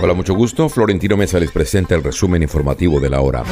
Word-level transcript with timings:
Hola, 0.00 0.14
mucho 0.14 0.32
gusto. 0.34 0.68
Florentino 0.68 1.16
Mesa 1.16 1.40
les 1.40 1.50
presenta 1.50 1.96
el 1.96 2.04
resumen 2.04 2.42
informativo 2.42 3.00
de 3.00 3.10
la 3.10 3.20
hora. 3.20 3.42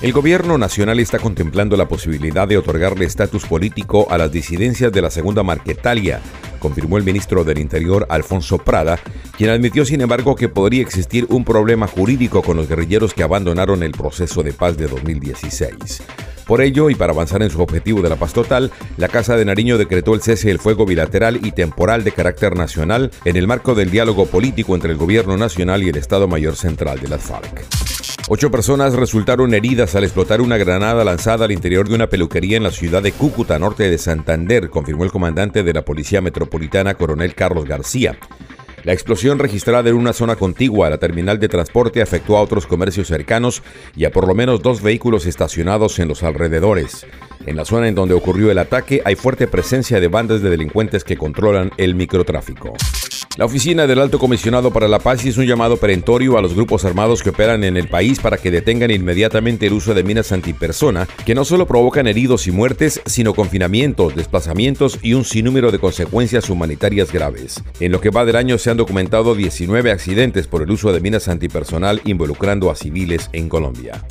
El 0.00 0.12
gobierno 0.12 0.56
nacional 0.56 0.98
está 1.00 1.18
contemplando 1.18 1.76
la 1.76 1.86
posibilidad 1.86 2.48
de 2.48 2.56
otorgarle 2.56 3.04
estatus 3.04 3.44
político 3.44 4.06
a 4.10 4.16
las 4.16 4.32
disidencias 4.32 4.90
de 4.90 5.02
la 5.02 5.10
Segunda 5.10 5.42
Marquetalia, 5.42 6.20
confirmó 6.58 6.96
el 6.96 7.04
ministro 7.04 7.44
del 7.44 7.58
Interior 7.58 8.06
Alfonso 8.08 8.56
Prada, 8.56 8.98
quien 9.36 9.50
admitió 9.50 9.84
sin 9.84 10.00
embargo 10.00 10.34
que 10.34 10.48
podría 10.48 10.82
existir 10.82 11.26
un 11.28 11.44
problema 11.44 11.86
jurídico 11.86 12.42
con 12.42 12.56
los 12.56 12.68
guerrilleros 12.68 13.12
que 13.12 13.22
abandonaron 13.22 13.82
el 13.82 13.92
proceso 13.92 14.42
de 14.42 14.52
paz 14.54 14.78
de 14.78 14.86
2016. 14.86 16.02
Por 16.46 16.60
ello, 16.62 16.90
y 16.90 16.94
para 16.94 17.12
avanzar 17.12 17.42
en 17.42 17.50
su 17.50 17.60
objetivo 17.60 18.02
de 18.02 18.08
la 18.08 18.16
paz 18.16 18.32
total, 18.32 18.70
la 18.96 19.08
Casa 19.08 19.36
de 19.36 19.44
Nariño 19.44 19.78
decretó 19.78 20.14
el 20.14 20.22
cese 20.22 20.48
del 20.48 20.60
fuego 20.60 20.86
bilateral 20.86 21.44
y 21.44 21.50
temporal 21.50 22.04
de 22.04 22.12
carácter 22.12 22.56
nacional 22.56 23.10
en 23.24 23.36
el 23.36 23.48
marco 23.48 23.74
del 23.74 23.90
diálogo 23.90 24.26
político 24.26 24.76
entre 24.76 24.92
el 24.92 24.96
Gobierno 24.96 25.36
Nacional 25.36 25.82
y 25.82 25.88
el 25.88 25.96
Estado 25.96 26.28
Mayor 26.28 26.54
Central 26.54 27.00
de 27.00 27.08
las 27.08 27.22
FARC. 27.22 27.64
Ocho 28.28 28.50
personas 28.50 28.94
resultaron 28.94 29.54
heridas 29.54 29.94
al 29.96 30.04
explotar 30.04 30.40
una 30.40 30.56
granada 30.56 31.04
lanzada 31.04 31.44
al 31.44 31.52
interior 31.52 31.88
de 31.88 31.94
una 31.96 32.08
peluquería 32.08 32.56
en 32.56 32.62
la 32.62 32.70
ciudad 32.70 33.02
de 33.02 33.12
Cúcuta, 33.12 33.58
norte 33.58 33.90
de 33.90 33.98
Santander, 33.98 34.70
confirmó 34.70 35.04
el 35.04 35.12
comandante 35.12 35.64
de 35.64 35.72
la 35.72 35.84
Policía 35.84 36.20
Metropolitana, 36.20 36.94
coronel 36.94 37.34
Carlos 37.34 37.66
García. 37.66 38.16
La 38.86 38.92
explosión 38.92 39.40
registrada 39.40 39.90
en 39.90 39.96
una 39.96 40.12
zona 40.12 40.36
contigua 40.36 40.86
a 40.86 40.90
la 40.90 40.98
terminal 40.98 41.40
de 41.40 41.48
transporte 41.48 42.00
afectó 42.00 42.36
a 42.36 42.40
otros 42.40 42.68
comercios 42.68 43.08
cercanos 43.08 43.64
y 43.96 44.04
a 44.04 44.12
por 44.12 44.28
lo 44.28 44.34
menos 44.36 44.62
dos 44.62 44.80
vehículos 44.80 45.26
estacionados 45.26 45.98
en 45.98 46.06
los 46.06 46.22
alrededores. 46.22 47.04
En 47.46 47.56
la 47.56 47.64
zona 47.64 47.88
en 47.88 47.96
donde 47.96 48.14
ocurrió 48.14 48.48
el 48.48 48.58
ataque 48.58 49.02
hay 49.04 49.16
fuerte 49.16 49.48
presencia 49.48 49.98
de 49.98 50.06
bandas 50.06 50.40
de 50.40 50.50
delincuentes 50.50 51.02
que 51.02 51.16
controlan 51.16 51.72
el 51.78 51.96
microtráfico. 51.96 52.74
La 53.36 53.44
oficina 53.44 53.86
del 53.86 53.98
Alto 53.98 54.18
Comisionado 54.18 54.72
para 54.72 54.88
la 54.88 54.98
Paz 54.98 55.22
hizo 55.26 55.42
un 55.42 55.46
llamado 55.46 55.76
perentorio 55.76 56.38
a 56.38 56.40
los 56.40 56.54
grupos 56.54 56.86
armados 56.86 57.22
que 57.22 57.28
operan 57.28 57.64
en 57.64 57.76
el 57.76 57.86
país 57.86 58.18
para 58.18 58.38
que 58.38 58.50
detengan 58.50 58.90
inmediatamente 58.90 59.66
el 59.66 59.74
uso 59.74 59.92
de 59.92 60.02
minas 60.02 60.32
antipersona, 60.32 61.06
que 61.26 61.34
no 61.34 61.44
solo 61.44 61.66
provocan 61.66 62.06
heridos 62.06 62.46
y 62.46 62.50
muertes, 62.50 63.02
sino 63.04 63.34
confinamientos, 63.34 64.14
desplazamientos 64.14 64.98
y 65.02 65.12
un 65.12 65.26
sinnúmero 65.26 65.70
de 65.70 65.78
consecuencias 65.78 66.48
humanitarias 66.48 67.12
graves. 67.12 67.62
En 67.78 67.92
lo 67.92 68.00
que 68.00 68.08
va 68.08 68.24
del 68.24 68.36
año 68.36 68.56
se 68.56 68.70
han 68.70 68.78
documentado 68.78 69.34
19 69.34 69.90
accidentes 69.90 70.46
por 70.46 70.62
el 70.62 70.70
uso 70.70 70.94
de 70.94 71.00
minas 71.00 71.28
antipersonal 71.28 72.00
involucrando 72.06 72.70
a 72.70 72.74
civiles 72.74 73.28
en 73.34 73.50
Colombia. 73.50 74.02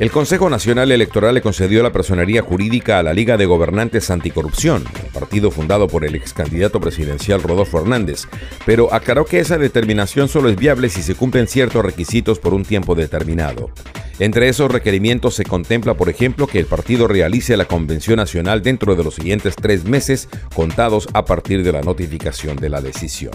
El 0.00 0.10
Consejo 0.10 0.48
Nacional 0.48 0.90
Electoral 0.92 1.34
le 1.34 1.42
concedió 1.42 1.82
la 1.82 1.92
personería 1.92 2.40
jurídica 2.40 2.98
a 2.98 3.02
la 3.02 3.12
Liga 3.12 3.36
de 3.36 3.44
Gobernantes 3.44 4.10
Anticorrupción, 4.10 4.82
partido 5.12 5.50
fundado 5.50 5.88
por 5.88 6.06
el 6.06 6.14
ex 6.14 6.32
candidato 6.32 6.80
presidencial 6.80 7.42
Rodolfo 7.42 7.82
Hernández, 7.82 8.22
pero 8.64 8.94
aclaró 8.94 9.26
que 9.26 9.40
esa 9.40 9.58
determinación 9.58 10.28
solo 10.28 10.48
es 10.48 10.56
viable 10.56 10.88
si 10.88 11.02
se 11.02 11.14
cumplen 11.14 11.46
ciertos 11.46 11.84
requisitos 11.84 12.38
por 12.38 12.54
un 12.54 12.64
tiempo 12.64 12.94
determinado. 12.94 13.72
Entre 14.18 14.48
esos 14.48 14.72
requerimientos 14.72 15.34
se 15.34 15.44
contempla, 15.44 15.92
por 15.92 16.08
ejemplo, 16.08 16.46
que 16.46 16.60
el 16.60 16.66
partido 16.66 17.06
realice 17.06 17.58
la 17.58 17.66
convención 17.66 18.16
nacional 18.16 18.62
dentro 18.62 18.96
de 18.96 19.04
los 19.04 19.16
siguientes 19.16 19.54
tres 19.54 19.84
meses, 19.84 20.30
contados 20.54 21.08
a 21.12 21.26
partir 21.26 21.62
de 21.62 21.72
la 21.72 21.82
notificación 21.82 22.56
de 22.56 22.70
la 22.70 22.80
decisión. 22.80 23.34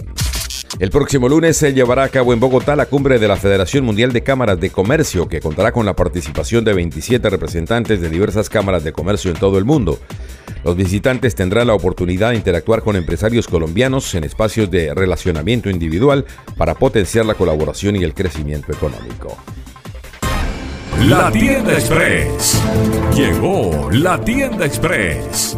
El 0.78 0.90
próximo 0.90 1.30
lunes 1.30 1.56
se 1.56 1.74
llevará 1.74 2.04
a 2.04 2.10
cabo 2.10 2.34
en 2.34 2.40
Bogotá 2.42 2.76
la 2.76 2.88
cumbre 2.88 3.18
de 3.18 3.30
la 3.30 3.38
Federación 3.38 3.86
Mundial 3.86 4.12
de 4.12 4.24
Cámaras 4.24 4.60
de 4.60 4.72
Comercio, 4.72 5.30
que 5.30 5.40
contará 5.40 5.72
con 5.72 5.86
la 5.86 5.96
participación 5.96 6.66
de 6.66 6.74
27 6.74 7.30
representantes 7.30 8.02
de 8.02 8.10
diversas 8.10 8.50
cámaras 8.50 8.84
de 8.84 8.92
comercio 8.92 9.32
en 9.32 9.38
todo 9.38 9.58
el 9.58 9.64
mundo. 9.64 9.98
Los 10.66 10.76
visitantes 10.76 11.34
tendrán 11.34 11.68
la 11.68 11.76
oportunidad 11.76 12.32
de 12.32 12.36
interactuar 12.36 12.82
con 12.82 12.98
empresarios 12.98 13.48
colombianos 13.48 14.14
en 14.16 14.26
espacios 14.26 14.70
de 14.70 14.94
relacionamiento 14.94 15.70
individual 15.70 16.26
para 16.58 16.76
potenciar 16.76 17.26
la 17.26 17.36
colaboración 17.36 17.96
y 17.96 18.04
el 18.04 18.14
crecimiento 18.14 18.74
económico. 18.74 19.38
La 21.08 21.32
tienda 21.32 21.74
express. 21.74 22.62
Llegó 23.16 23.90
la 23.92 24.20
tienda 24.20 24.66
express 24.66 25.58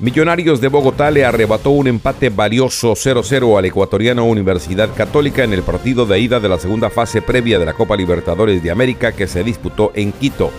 Millonarios 0.00 0.60
de 0.60 0.68
Bogotá 0.68 1.10
le 1.10 1.24
arrebató 1.24 1.70
un 1.70 1.88
empate 1.88 2.28
valioso 2.28 2.92
0-0 2.92 3.58
al 3.58 3.64
ecuatoriano 3.64 4.26
Universidad 4.26 4.94
Católica 4.94 5.42
en 5.42 5.52
el 5.52 5.62
partido 5.62 6.06
de 6.06 6.20
ida 6.20 6.38
de 6.38 6.48
la 6.48 6.60
segunda 6.60 6.88
fase 6.88 7.20
previa 7.20 7.58
de 7.58 7.66
la 7.66 7.72
Copa 7.72 7.96
Libertadores 7.96 8.62
de 8.62 8.70
América 8.70 9.10
que 9.10 9.26
se 9.26 9.42
disputó 9.42 9.90
en 9.96 10.12
Quito. 10.12 10.52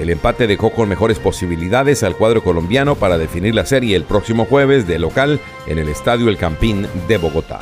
El 0.00 0.10
empate 0.10 0.48
dejó 0.48 0.70
con 0.70 0.88
mejores 0.88 1.20
posibilidades 1.20 2.02
al 2.02 2.16
cuadro 2.16 2.42
colombiano 2.42 2.96
para 2.96 3.18
definir 3.18 3.54
la 3.54 3.66
serie 3.66 3.94
el 3.94 4.02
próximo 4.02 4.46
jueves 4.46 4.88
de 4.88 4.98
local 4.98 5.38
en 5.68 5.78
el 5.78 5.88
Estadio 5.88 6.28
El 6.28 6.36
Campín 6.36 6.88
de 7.06 7.18
Bogotá. 7.18 7.60